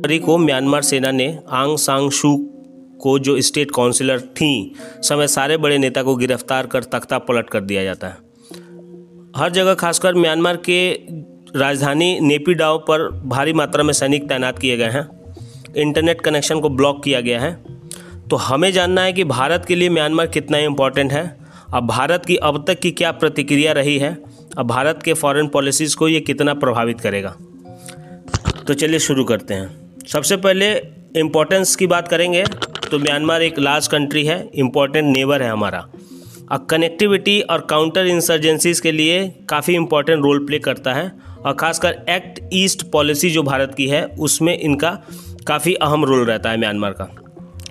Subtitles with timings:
[0.00, 2.36] जनवरी को म्यांमार सेना ने आंग सांग शू
[3.00, 7.60] को जो स्टेट काउंसिलर थी समय सारे बड़े नेता को गिरफ़्तार कर तख्ता पलट कर
[7.60, 8.16] दिया जाता है।
[9.36, 10.92] हर जगह खासकर म्यांमार के
[11.56, 15.34] राजधानी नेपीडाव पर भारी मात्रा में सैनिक तैनात किए गए हैं।
[15.76, 17.62] इंटरनेट कनेक्शन को ब्लॉक किया गया है।
[18.30, 21.36] तो हमें जानना है कि भारत के लिए म्यांमार कितना इम्पोर्टेंट है।
[21.74, 24.18] अब भारत की अब तक की क्या प्रतिक्रिया रही है?
[24.58, 27.36] अब भारत के फॉरेन पॉलिसीज़ को ये कितना प्रभावित करेगा?
[28.66, 29.79] तो चलिए शुरू करते हैं।
[30.10, 30.68] सबसे पहले
[31.16, 32.42] इम्पोर्टेंस की बात करेंगे
[32.90, 35.78] तो म्यांमार एक लार्ज कंट्री है इम्पोर्टेंट नेबर है हमारा।
[36.52, 41.12] और कनेक्टिविटी और काउंटर इंसर्जेंसीज के लिए काफ़ी इम्पोर्टेंट रोल प्ले करता है,
[41.46, 44.90] और ख़ासकर एक्ट ईस्ट पॉलिसी जो भारत की है, उसमें इनका
[45.46, 47.08] काफ़ी अहम रोल रहता है म्यांमार का।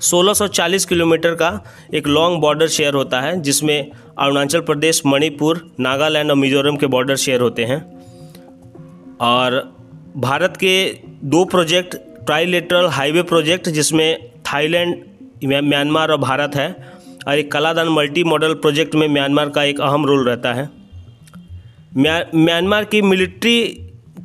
[0.00, 1.60] 1640 किलोमीटर का
[1.94, 7.16] एक लॉन्ग बॉर्डर शेयर होता है, जिसमें अरुणाचल प्रदेश, मणिपुर, नागालैंड और मिजोरम के बॉर्डर
[7.16, 7.80] शेयर होते हैं।
[9.20, 9.62] और
[10.16, 10.74] भारत के
[11.24, 11.96] दो प्रोजेक्ट
[12.26, 14.96] ट्राईलेटरल हाईवे प्रोजेक्ट, जिसमें थाईलैंड
[15.44, 16.68] म्यांमार और भारत है,
[17.28, 20.68] और एक कलादान मल्टी मॉडल प्रोजेक्ट में म्यांमार का एक अहम रोल रहता है।
[21.96, 23.62] म्यांमार की मिलिट्री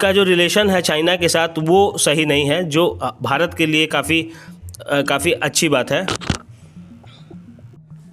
[0.00, 2.88] का जो रिलेशन है चाइना के साथ, वो सही नहीं है, जो
[3.22, 4.22] भारत के लिए काफ़ी
[4.82, 6.06] काफ़ी अच्छी बात है।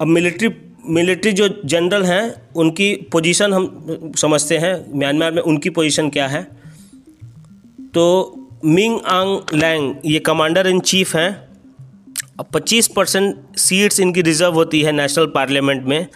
[0.00, 0.48] अब मिलिट्री
[0.86, 6.42] मिलिट्री जो जनरल हैं, उनकी पोजीशन हम समझते हैं, म्यांमार में उनकी पोजीशन क्या है?
[7.94, 11.48] तो मिंग आंग लैंग ये कमांडर इन चीफ हैं।
[12.54, 16.06] पच्चीस परसेंट सीट्स इनकी रिज़र्व होती है नेशनल पार्लियामेंट में।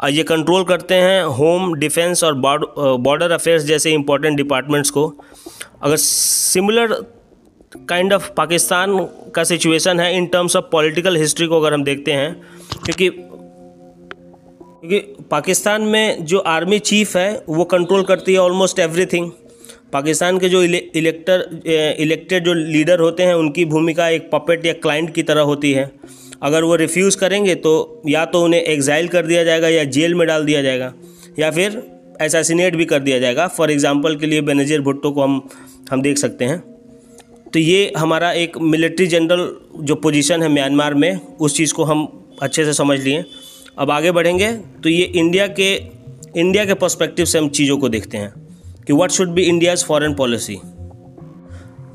[0.00, 5.06] और ये कंट्रोल करते हैं होम डिफेंस और बॉर्डर अफेयर्स जैसे इंपॉर्टेंट डिपार्टमेंट्स को।
[5.82, 6.92] अगर सिमिलर
[7.88, 8.98] काइंड ऑफ़ पाकिस्तान
[9.34, 12.34] का सिचुएशन है in terms of political history को अगर हम देखते हैं,
[12.84, 13.08] क्योंकि
[14.80, 19.30] क्योंकि पाकिस्तान में जो आर्मी चीफ है, वो कंट्रोल करती है ऑलमोस्ट एवरीथिंग
[19.94, 21.44] पाकिस्तान के जो इलेक्टर
[22.00, 25.90] इलेक्टेड जो लीडर होते हैं, उनकी भूमिका एक पपेट या क्लाइंट की तरह होती है।
[26.42, 30.26] अगर वो रिफ्यूज़ करेंगे तो या तो उन्हें एग्जाइल कर दिया जाएगा या जेल में
[30.28, 30.92] डाल दिया जाएगा,
[31.38, 31.82] या फिर
[32.22, 35.40] एसासिनेट भी कर दिया जाएगा। फॉर एग्ज़ाम्पल के लिए बेनज़ीर भुट्टो को हम
[35.90, 36.58] हम देख सकते हैं।
[37.52, 42.06] तो ये हमारा एक मिलिट्री जनरल जो पोजीशन है म्यांमार में, उस चीज़ को हम
[42.42, 43.24] अच्छे से समझ लिए।
[43.78, 45.74] अब आगे बढ़ेंगे तो ये इंडिया के
[46.36, 48.32] इंडिया के पर्सपेक्टिव से हम चीज़ों को देखते हैं।
[48.86, 50.58] कि what should be India's foreign policy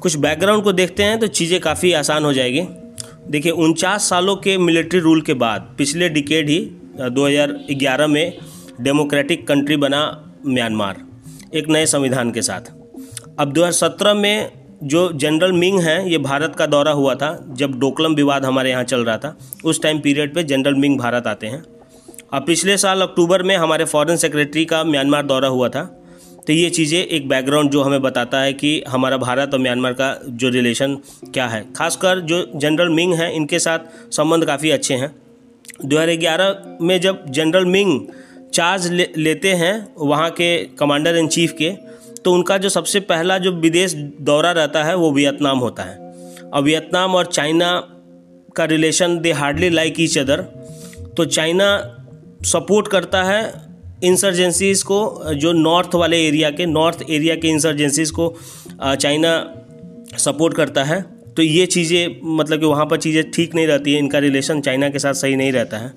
[0.02, 2.62] कुछ बैकग्राउंड को देखते हैं तो चीज़ें काफ़ी आसान हो जाएगी।
[3.30, 6.60] देखिए, उनचास सालों के मिलिट्री रूल के बाद, पिछले डिकेड ही
[7.12, 8.38] 2011 में
[8.82, 10.02] डेमोक्रेटिक कंट्री बना
[10.46, 11.02] म्यांमार
[11.56, 12.72] एक नए संविधान के साथ।
[13.40, 14.52] अब 2017 में
[14.84, 18.84] जो जनरल मिंग हैं, ये भारत का दौरा हुआ था, जब डोकलम विवाद हमारे यहाँ
[18.84, 21.64] चल रहा था। उस टाइम पीरियड पे जनरल मिंग भारत आते हैं।
[22.34, 25.99] अब पिछले साल अक्टूबर में हमारे फॉरेन सेक्रेटरी का म्यांमार दौरा हुआ था।
[26.50, 30.08] तो ये चीज़ें एक बैकग्राउंड जो हमें बताता है कि हमारा भारत और म्यांमार का
[30.26, 30.96] जो रिलेशन
[31.34, 35.14] क्या है। खासकर जो जनरल मिंग हैं इनके साथ संबंध काफ़ी अच्छे हैं।
[35.86, 38.00] 2011 में जब जनरल मिंग
[38.54, 40.50] चार्ज ले, लेते हैं वहाँ के
[40.80, 41.70] कमांडर इन चीफ के
[42.26, 45.98] तो उनका जो सबसे पहला जो विदेश दौरा रहता है वो वियतनाम होता है।
[46.50, 47.72] और वियतनाम और चाइना
[48.56, 50.42] का relation they hardly like each other
[51.18, 51.72] तो चाइना
[52.48, 53.69] सपोर्ट करता है
[54.04, 58.36] इंसर्जेंसीज़ को, जो नॉर्थ वाले एरिया के नॉर्थ एरिया के इंसर्जेंसीज़ को
[58.82, 59.32] चाइना
[60.18, 61.02] सपोर्ट करता है
[61.38, 64.90] तो ये चीज़ें मतलब कि वहाँ पर चीज़ें ठीक नहीं रहती है, इनका रिलेशन चाइना
[64.90, 65.94] के साथ सही नहीं रहता है।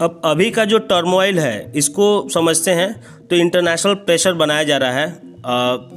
[0.00, 2.94] अब अभी का जो टर्मोइल है, इसको समझते हैं
[3.30, 5.26] तो इंटरनेशनल प्रेशर बनाया जा रहा है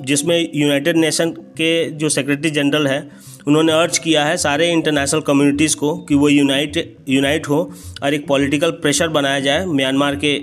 [0.06, 3.00] जिसमें यूनाइटेड नेशन के जो सेक्रेटरी जनरल है
[3.48, 6.78] उन्होंने अर्ज़ किया है सारे इंटरनेशनल कम्युनिटीज़ को कि वो यूनाइट
[7.10, 7.60] यूनाइट हो
[8.04, 10.38] और एक पॉलिटिकल प्रेशर बनाया जाए म्यांमार के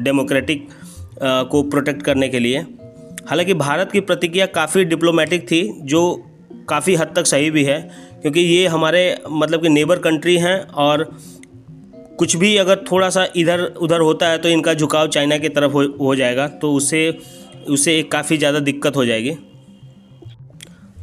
[0.00, 0.68] डेमोक्रेटिक
[1.22, 2.58] को प्रोटेक्ट करने के लिए।
[3.28, 6.02] हालाँकि भारत की प्रतिक्रिया काफ़ी डिप्लोमेटिक थी जो
[6.68, 7.80] काफ़ी हद तक सही भी है
[8.22, 11.04] क्योंकि ये हमारे मतलब कि नेबर कंट्री हैं और
[12.18, 15.72] कुछ भी अगर थोड़ा सा इधर उधर होता है तो इनका झुकाव चाइना की तरफ़
[15.72, 17.18] हो, हो जाएगा तो उससे
[17.68, 19.30] उससे एक काफ़ी ज़्यादा दिक्कत हो जाएगी।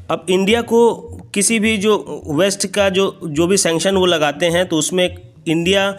[0.10, 4.66] अब इंडिया को किसी भी जो वेस्ट का जो जो भी सेंक्शन वो लगाते हैं
[4.68, 5.08] तो उसमें
[5.48, 5.92] इंडिया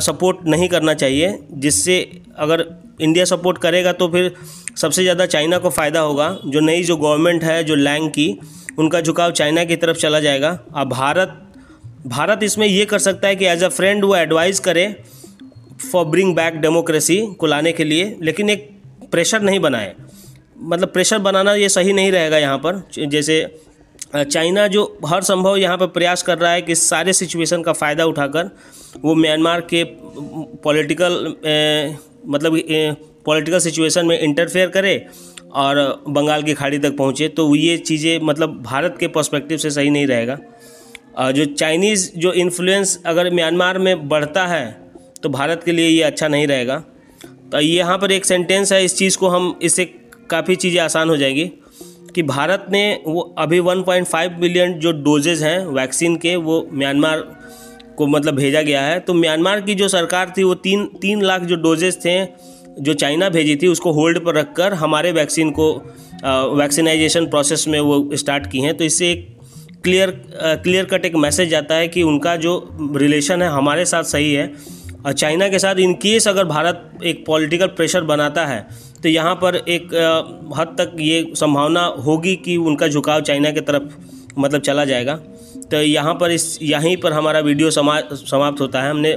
[0.00, 1.98] सपोर्ट नहीं करना चाहिए, जिससे
[2.38, 2.64] अगर
[3.00, 4.32] इंडिया सपोर्ट करेगा तो फिर
[4.76, 8.38] सबसे ज़्यादा चाइना को फ़ायदा होगा। जो नई जो गवर्नमेंट है, जो लैंग की,
[8.78, 11.36] उनका झुकाव चाइना की तरफ़ चला जाएगा। अब भारत
[12.06, 14.86] भारत इसमें ये कर सकता है कि एज अ फ्रेंड वो एडवाइस करे
[15.82, 18.68] फॉर ब्रिंग बैक डेमोक्रेसी को लाने के लिए, लेकिन एक
[19.12, 19.94] प्रेशर नहीं बनाए।
[20.58, 23.42] मतलब प्रेशर बनाना ये सही नहीं रहेगा यहाँ पर। जैसे
[24.12, 28.04] चाइना जो हर संभव यहाँ पर प्रयास कर रहा है कि सारे सिचुएशन का फ़ायदा
[28.04, 28.50] उठाकर
[29.02, 29.82] वो म्यांमार के
[30.64, 31.34] पॉलिटिकल
[32.26, 32.58] मतलब
[33.26, 35.06] पॉलिटिकल सिचुएशन में इंटरफेयर करे
[35.54, 39.90] और बंगाल की खाड़ी तक पहुँचे तो ये चीज़ें मतलब भारत के पर्सपेक्टिव से सही
[39.90, 40.38] नहीं रहेगा।
[41.16, 44.66] और जो चाइनीज़, जो इन्फ्लुएंस अगर म्यांमार में बढ़ता है
[45.22, 46.78] तो भारत के लिए ये अच्छा नहीं रहेगा।
[47.52, 49.84] तो यहाँ पर एक सेंटेंस है, इस चीज़ को हम, इससे
[50.30, 51.50] काफ़ी चीज़ें आसान हो जाएगी।
[52.14, 57.24] कि भारत ने वो अभी 1.5 बिलियन जो डोजेज हैं वैक्सीन के, वो म्यांमार
[57.96, 61.42] को मतलब भेजा गया है। तो म्यांमार की जो सरकार थी, वो तीन तीन लाख
[61.42, 62.24] जो डोजेज थे,
[62.80, 65.72] जो चाइना भेजी थी, उसको होल्ड पर रखकर हमारे वैक्सीन को
[66.56, 69.28] वैक्सीनाइजेशन प्रोसेस में वो स्टार्ट की हैं। तो इससे एक
[69.84, 72.52] क्लियर क्लियर कट एक मैसेज आता है कि उनका जो
[72.96, 74.52] रिलेशन है हमारे साथ सही है।
[75.06, 78.66] और चाइना के साथ इन केस अगर भारत एक पॉलिटिकल प्रेशर बनाता है
[79.02, 79.94] तो यहाँ पर एक
[80.58, 85.14] हद तक ये संभावना होगी कि उनका झुकाव चाइना की तरफ़ मतलब चला जाएगा।
[85.70, 89.16] तो यहाँ पर इस, यहीं पर हमारा वीडियो समा, समाप्त होता है। हमने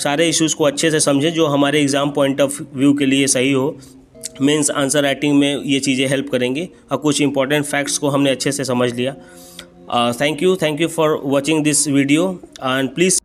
[0.00, 3.52] सारे इश्यूज़ को अच्छे से समझे, जो हमारे एग्ज़ाम पॉइंट ऑफ़ व्यू के लिए सही
[3.52, 3.76] हो।
[4.40, 8.52] मेंस आंसर राइटिंग में ये चीज़ें हेल्प करेंगी और कुछ इंपॉर्टेंट फैक्ट्स को हमने अच्छे
[8.52, 9.14] से समझ लिया।
[10.14, 13.20] Thank you thank you for watching this video and please